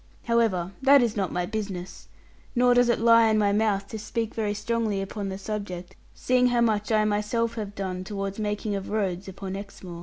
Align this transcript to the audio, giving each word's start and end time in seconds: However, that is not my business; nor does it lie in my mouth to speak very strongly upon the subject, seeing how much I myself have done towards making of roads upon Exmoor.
However, 0.23 0.71
that 0.81 1.03
is 1.03 1.15
not 1.15 1.31
my 1.31 1.45
business; 1.45 2.07
nor 2.55 2.73
does 2.73 2.89
it 2.89 2.99
lie 2.99 3.27
in 3.27 3.37
my 3.37 3.51
mouth 3.53 3.87
to 3.89 3.99
speak 3.99 4.33
very 4.33 4.55
strongly 4.55 4.99
upon 4.99 5.29
the 5.29 5.37
subject, 5.37 5.95
seeing 6.15 6.47
how 6.47 6.61
much 6.61 6.91
I 6.91 7.05
myself 7.05 7.53
have 7.53 7.75
done 7.75 8.03
towards 8.03 8.39
making 8.39 8.75
of 8.75 8.89
roads 8.89 9.27
upon 9.27 9.55
Exmoor. 9.55 9.99